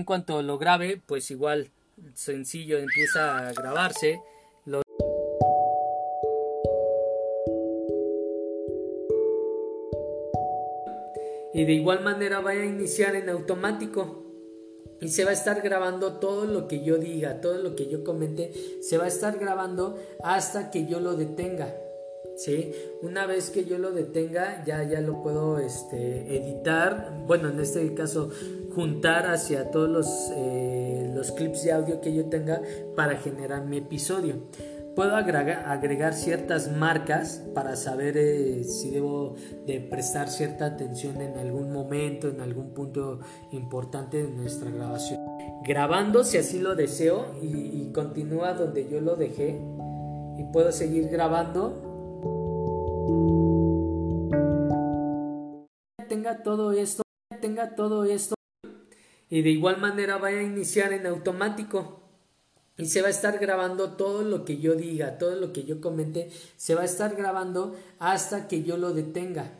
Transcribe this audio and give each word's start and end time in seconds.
En 0.00 0.04
cuanto 0.04 0.40
lo 0.40 0.56
grabe, 0.56 0.98
pues 1.04 1.30
igual 1.30 1.68
sencillo 2.14 2.78
empieza 2.78 3.36
a 3.36 3.52
grabarse. 3.52 4.22
Y 11.52 11.64
de 11.66 11.72
igual 11.74 12.02
manera 12.02 12.40
va 12.40 12.52
a 12.52 12.64
iniciar 12.64 13.14
en 13.14 13.28
automático. 13.28 14.24
Y 15.02 15.08
se 15.08 15.24
va 15.24 15.32
a 15.32 15.34
estar 15.34 15.60
grabando 15.60 16.14
todo 16.14 16.46
lo 16.46 16.66
que 16.66 16.82
yo 16.82 16.96
diga, 16.96 17.42
todo 17.42 17.58
lo 17.58 17.76
que 17.76 17.86
yo 17.86 18.02
comente, 18.02 18.54
se 18.80 18.96
va 18.96 19.04
a 19.04 19.08
estar 19.08 19.38
grabando 19.38 19.98
hasta 20.24 20.70
que 20.70 20.86
yo 20.86 21.00
lo 21.00 21.14
detenga. 21.14 21.74
¿Sí? 22.40 22.72
Una 23.02 23.26
vez 23.26 23.50
que 23.50 23.64
yo 23.64 23.78
lo 23.78 23.92
detenga, 23.92 24.64
ya, 24.64 24.82
ya 24.82 25.00
lo 25.00 25.22
puedo 25.22 25.58
este, 25.58 26.36
editar, 26.36 27.22
bueno, 27.26 27.50
en 27.50 27.60
este 27.60 27.92
caso, 27.94 28.30
juntar 28.74 29.26
hacia 29.26 29.70
todos 29.70 29.90
los, 29.90 30.32
eh, 30.34 31.12
los 31.14 31.32
clips 31.32 31.64
de 31.64 31.72
audio 31.72 32.00
que 32.00 32.14
yo 32.14 32.26
tenga 32.26 32.62
para 32.96 33.16
generar 33.16 33.66
mi 33.66 33.78
episodio. 33.78 34.36
Puedo 34.96 35.16
agregar, 35.16 36.14
ciertas 36.14 36.72
marcas 36.72 37.42
para 37.54 37.76
saber 37.76 38.16
eh, 38.16 38.64
si 38.64 38.90
debo 38.90 39.36
de 39.66 39.80
prestar 39.80 40.28
cierta 40.28 40.66
atención 40.66 41.20
en 41.20 41.38
algún 41.38 41.72
momento, 41.72 42.28
en 42.28 42.40
algún 42.40 42.74
punto 42.74 43.20
importante 43.52 44.22
de 44.22 44.30
nuestra 44.30 44.70
grabación. 44.70 45.20
Grabando 45.62 46.24
si 46.24 46.38
así 46.38 46.58
lo 46.58 46.74
deseo 46.74 47.26
y, 47.40 47.46
y 47.46 47.92
continúa 47.94 48.54
donde 48.54 48.88
yo 48.90 49.00
lo 49.00 49.14
dejé 49.14 49.60
y 50.38 50.44
puedo 50.52 50.72
seguir 50.72 51.08
grabando 51.08 51.89
tenga 56.08 56.42
todo 56.42 56.72
esto, 56.72 57.02
tenga 57.40 57.76
todo 57.76 58.04
esto 58.04 58.34
y 59.30 59.42
de 59.42 59.50
igual 59.50 59.78
manera 59.78 60.18
vaya 60.18 60.40
a 60.40 60.42
iniciar 60.42 60.92
en 60.92 61.06
automático 61.06 62.00
y 62.76 62.86
se 62.86 63.00
va 63.00 63.08
a 63.08 63.10
estar 63.10 63.38
grabando 63.38 63.92
todo 63.92 64.22
lo 64.22 64.44
que 64.44 64.58
yo 64.58 64.74
diga, 64.74 65.18
todo 65.18 65.36
lo 65.36 65.52
que 65.52 65.64
yo 65.64 65.80
comente, 65.80 66.30
se 66.56 66.74
va 66.74 66.82
a 66.82 66.86
estar 66.86 67.14
grabando 67.14 67.76
hasta 67.98 68.48
que 68.48 68.62
yo 68.62 68.76
lo 68.76 68.92
detenga. 68.92 69.52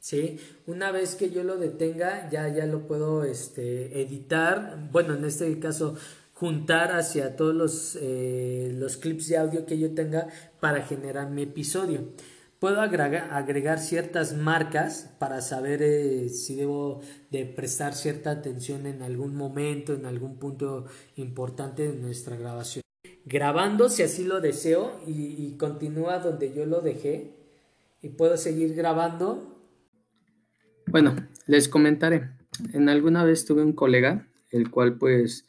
¿Sí? 0.00 0.38
Una 0.66 0.92
vez 0.92 1.16
que 1.16 1.30
yo 1.30 1.42
lo 1.42 1.56
detenga, 1.56 2.30
ya, 2.30 2.48
ya 2.48 2.66
lo 2.66 2.86
puedo 2.86 3.24
este, 3.24 4.00
editar, 4.00 4.78
bueno, 4.92 5.14
en 5.14 5.24
este 5.24 5.58
caso 5.58 5.96
juntar 6.34 6.92
hacia 6.92 7.34
todos 7.34 7.54
los, 7.54 7.98
eh, 8.00 8.72
los 8.76 8.96
clips 8.96 9.28
de 9.28 9.38
audio 9.38 9.66
que 9.66 9.78
yo 9.78 9.94
tenga 9.94 10.28
para 10.60 10.82
generar 10.82 11.30
mi 11.30 11.42
episodio. 11.42 12.12
Puedo 12.58 12.80
agregar, 12.80 13.78
ciertas 13.78 14.36
marcas 14.36 15.14
para 15.18 15.40
saber 15.40 15.80
eh, 15.82 16.28
si 16.28 16.56
debo 16.56 17.00
de 17.30 17.44
prestar 17.44 17.94
cierta 17.94 18.32
atención 18.32 18.86
en 18.86 19.02
algún 19.02 19.36
momento, 19.36 19.94
en 19.94 20.06
algún 20.06 20.38
punto 20.38 20.86
importante 21.16 21.88
de 21.88 21.96
nuestra 21.96 22.36
grabación. 22.36 22.82
Grabando 23.24 23.88
si 23.88 24.02
así 24.02 24.24
lo 24.24 24.40
deseo 24.40 25.00
y 25.06 25.56
continúa 25.58 26.18
donde 26.18 26.52
yo 26.52 26.66
lo 26.66 26.80
dejé 26.80 27.38
y 28.02 28.08
puedo 28.10 28.36
seguir 28.36 28.74
grabando. 28.74 29.56
Bueno, 30.86 31.14
les 31.46 31.68
comentaré. 31.68 32.30
En 32.72 32.88
alguna 32.88 33.24
vez 33.24 33.44
tuve 33.44 33.62
un 33.62 33.72
colega, 33.72 34.26
el 34.50 34.70
cual 34.70 34.98
pues 34.98 35.46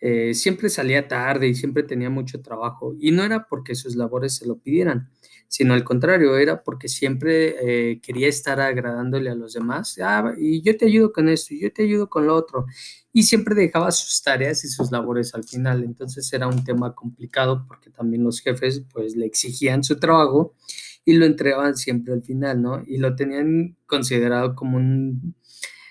eh, 0.00 0.34
siempre 0.34 0.68
salía 0.68 1.08
tarde 1.08 1.48
y 1.48 1.54
siempre 1.54 1.82
tenía 1.82 2.10
mucho 2.10 2.42
trabajo. 2.42 2.94
Y 2.98 3.12
no 3.12 3.24
era 3.24 3.46
porque 3.48 3.74
sus 3.74 3.96
labores 3.96 4.36
se 4.36 4.46
lo 4.46 4.58
pidieran, 4.58 5.10
sino 5.48 5.74
al 5.74 5.84
contrario, 5.84 6.36
era 6.36 6.62
porque 6.62 6.88
siempre 6.88 7.92
eh, 7.92 8.00
quería 8.00 8.28
estar 8.28 8.60
agradándole 8.60 9.30
a 9.30 9.34
los 9.34 9.54
demás. 9.54 9.98
Ah, 10.02 10.34
y 10.38 10.62
yo 10.62 10.76
te 10.76 10.86
ayudo 10.86 11.12
con 11.12 11.28
esto, 11.28 11.54
y 11.54 11.60
yo 11.60 11.72
te 11.72 11.82
ayudo 11.84 12.08
con 12.10 12.26
lo 12.26 12.34
otro. 12.34 12.66
Y 13.12 13.22
siempre 13.22 13.54
dejaba 13.54 13.90
sus 13.92 14.22
tareas 14.22 14.64
y 14.64 14.68
sus 14.68 14.90
labores 14.92 15.34
al 15.34 15.44
final. 15.44 15.82
Entonces 15.84 16.30
era 16.32 16.46
un 16.46 16.64
tema 16.64 16.94
complicado 16.94 17.64
porque 17.66 17.90
también 17.90 18.24
los 18.24 18.40
jefes 18.40 18.82
pues 18.92 19.16
le 19.16 19.26
exigían 19.26 19.82
su 19.82 19.98
trabajo 19.98 20.54
y 21.06 21.14
lo 21.14 21.24
entregaban 21.24 21.76
siempre 21.76 22.12
al 22.12 22.22
final, 22.22 22.60
¿no? 22.60 22.82
Y 22.86 22.98
lo 22.98 23.14
tenían 23.16 23.76
considerado 23.86 24.54
como 24.54 24.76
un 24.76 25.34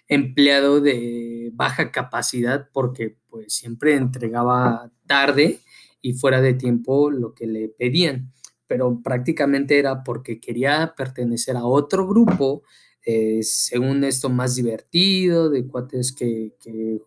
empleado 0.07 0.81
de 0.81 1.51
baja 1.53 1.91
capacidad 1.91 2.69
porque 2.71 3.17
pues 3.29 3.53
siempre 3.53 3.95
entregaba 3.95 4.91
tarde 5.07 5.59
y 6.01 6.13
fuera 6.13 6.41
de 6.41 6.53
tiempo 6.53 7.09
lo 7.09 7.33
que 7.33 7.47
le 7.47 7.69
pedían, 7.69 8.31
pero 8.67 9.01
prácticamente 9.03 9.79
era 9.79 10.03
porque 10.03 10.39
quería 10.39 10.93
pertenecer 10.95 11.57
a 11.57 11.65
otro 11.65 12.07
grupo, 12.07 12.63
eh, 13.05 13.39
según 13.43 14.03
esto 14.03 14.29
más 14.29 14.55
divertido, 14.55 15.49
de 15.49 15.67
cuates 15.67 16.11
que, 16.11 16.53
que 16.59 17.01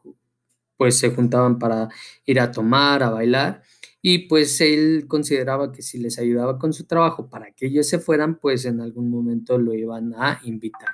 pues 0.77 0.99
se 0.99 1.11
juntaban 1.11 1.59
para 1.59 1.89
ir 2.25 2.41
a 2.41 2.51
tomar, 2.51 3.03
a 3.03 3.11
bailar, 3.11 3.63
y 4.01 4.29
pues 4.29 4.61
él 4.61 5.07
consideraba 5.09 5.73
que 5.73 5.83
si 5.83 5.99
les 5.99 6.19
ayudaba 6.19 6.59
con 6.59 6.73
su 6.73 6.85
trabajo 6.87 7.29
para 7.29 7.53
que 7.53 7.67
ellos 7.67 7.87
se 7.89 7.99
fueran, 7.99 8.39
pues 8.39 8.65
en 8.65 8.81
algún 8.81 9.11
momento 9.11 9.59
lo 9.59 9.75
iban 9.75 10.15
a 10.17 10.41
invitar. 10.45 10.91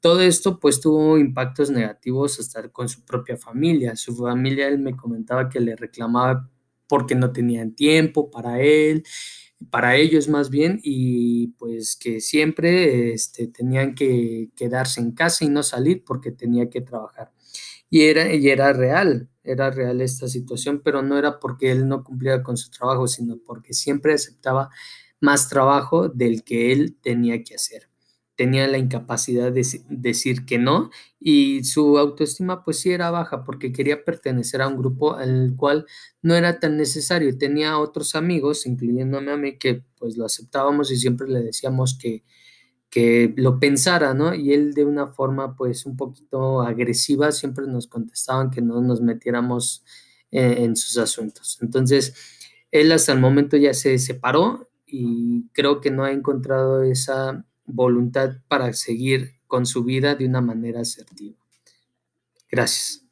Todo 0.00 0.20
esto 0.20 0.60
pues 0.60 0.80
tuvo 0.80 1.18
impactos 1.18 1.70
negativos 1.70 2.38
hasta 2.38 2.68
con 2.68 2.88
su 2.88 3.04
propia 3.04 3.36
familia. 3.36 3.96
Su 3.96 4.14
familia, 4.14 4.68
él 4.68 4.78
me 4.78 4.96
comentaba 4.96 5.48
que 5.48 5.58
le 5.60 5.74
reclamaba 5.74 6.48
porque 6.88 7.16
no 7.16 7.32
tenían 7.32 7.74
tiempo 7.74 8.30
para 8.30 8.60
él, 8.60 9.02
para 9.70 9.96
ellos 9.96 10.28
más 10.28 10.50
bien, 10.50 10.78
y 10.82 11.48
pues 11.58 11.96
que 11.96 12.20
siempre 12.20 13.12
este, 13.12 13.48
tenían 13.48 13.94
que 13.94 14.50
quedarse 14.54 15.00
en 15.00 15.12
casa 15.12 15.44
y 15.44 15.48
no 15.48 15.62
salir 15.64 16.04
porque 16.04 16.30
tenía 16.30 16.70
que 16.70 16.82
trabajar. 16.82 17.32
Y 17.90 18.02
era, 18.02 18.32
y 18.34 18.48
era 18.48 18.72
real, 18.72 19.28
era 19.46 19.70
real 19.70 20.00
esta 20.00 20.28
situación, 20.28 20.80
pero 20.84 21.02
no 21.02 21.18
era 21.18 21.38
porque 21.40 21.70
él 21.72 21.88
no 21.88 22.04
cumplía 22.04 22.42
con 22.42 22.56
su 22.56 22.70
trabajo, 22.70 23.06
sino 23.08 23.38
porque 23.38 23.72
siempre 23.74 24.14
aceptaba 24.14 24.70
más 25.20 25.48
trabajo 25.48 26.08
del 26.08 26.44
que 26.44 26.72
él 26.72 26.96
tenía 27.02 27.42
que 27.42 27.54
hacer 27.54 27.88
tenía 28.36 28.68
la 28.68 28.78
incapacidad 28.78 29.50
de 29.50 29.66
decir 29.88 30.44
que 30.44 30.58
no 30.58 30.90
y 31.18 31.64
su 31.64 31.98
autoestima 31.98 32.62
pues 32.64 32.78
sí 32.80 32.92
era 32.92 33.10
baja 33.10 33.44
porque 33.44 33.72
quería 33.72 34.04
pertenecer 34.04 34.62
a 34.62 34.68
un 34.68 34.76
grupo 34.76 35.16
al 35.16 35.54
cual 35.56 35.86
no 36.22 36.34
era 36.34 36.60
tan 36.60 36.76
necesario. 36.76 37.36
Tenía 37.38 37.78
otros 37.78 38.14
amigos, 38.14 38.66
incluyéndome 38.66 39.32
a 39.32 39.36
mí, 39.36 39.58
que 39.58 39.82
pues 39.98 40.16
lo 40.16 40.26
aceptábamos 40.26 40.92
y 40.92 40.96
siempre 40.98 41.28
le 41.28 41.40
decíamos 41.40 41.98
que, 42.00 42.24
que 42.90 43.34
lo 43.36 43.58
pensara, 43.60 44.14
¿no? 44.14 44.34
Y 44.34 44.52
él 44.52 44.74
de 44.74 44.84
una 44.84 45.08
forma 45.08 45.56
pues 45.56 45.86
un 45.86 45.96
poquito 45.96 46.62
agresiva 46.62 47.32
siempre 47.32 47.66
nos 47.66 47.86
contestaban 47.86 48.50
que 48.50 48.62
no 48.62 48.80
nos 48.80 49.00
metiéramos 49.00 49.84
en, 50.30 50.64
en 50.64 50.76
sus 50.76 50.98
asuntos. 50.98 51.58
Entonces, 51.62 52.14
él 52.70 52.92
hasta 52.92 53.12
el 53.12 53.20
momento 53.20 53.56
ya 53.56 53.74
se 53.74 53.98
separó 53.98 54.68
y 54.86 55.48
creo 55.52 55.80
que 55.80 55.90
no 55.90 56.04
ha 56.04 56.12
encontrado 56.12 56.82
esa 56.82 57.44
voluntad 57.64 58.36
para 58.48 58.72
seguir 58.72 59.36
con 59.46 59.66
su 59.66 59.84
vida 59.84 60.14
de 60.14 60.26
una 60.26 60.40
manera 60.40 60.80
asertiva. 60.80 61.36
Gracias. 62.50 63.05